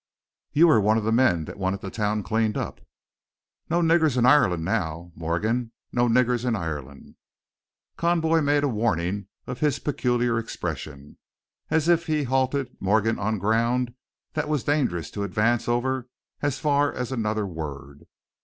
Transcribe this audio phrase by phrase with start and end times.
[0.51, 2.81] "You were one of the men that wanted the town cleaned up."
[3.69, 7.17] "No niggers in Ireland, now, Morgan no o o niggers in Ireland!"
[7.97, 11.19] Conboy made a warning of his peculiar expression,
[11.69, 13.93] as if he halted Morgan on ground
[14.33, 16.07] that was dangerous to advance over
[16.41, 18.07] as far as another word.